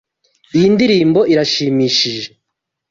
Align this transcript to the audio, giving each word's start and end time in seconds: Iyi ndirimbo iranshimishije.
Iyi 0.57 0.67
ndirimbo 0.73 1.19
iranshimishije. 1.31 2.27